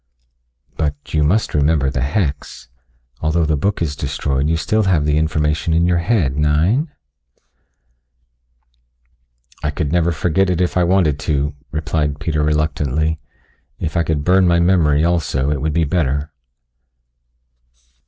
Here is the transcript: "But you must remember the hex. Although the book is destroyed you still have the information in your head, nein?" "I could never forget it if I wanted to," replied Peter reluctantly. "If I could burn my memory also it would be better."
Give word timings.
"But 0.77 1.13
you 1.13 1.23
must 1.23 1.53
remember 1.53 1.91
the 1.91 2.01
hex. 2.01 2.69
Although 3.21 3.45
the 3.45 3.55
book 3.55 3.83
is 3.83 3.95
destroyed 3.95 4.49
you 4.49 4.57
still 4.57 4.81
have 4.85 5.05
the 5.05 5.15
information 5.15 5.75
in 5.75 5.85
your 5.85 5.99
head, 5.99 6.37
nein?" 6.39 6.89
"I 9.61 9.69
could 9.69 9.91
never 9.91 10.11
forget 10.11 10.49
it 10.49 10.59
if 10.59 10.75
I 10.75 10.83
wanted 10.85 11.19
to," 11.19 11.53
replied 11.69 12.19
Peter 12.19 12.41
reluctantly. 12.41 13.19
"If 13.77 13.95
I 13.95 14.01
could 14.01 14.23
burn 14.23 14.47
my 14.47 14.59
memory 14.59 15.05
also 15.05 15.51
it 15.51 15.61
would 15.61 15.71
be 15.73 15.83
better." 15.83 16.31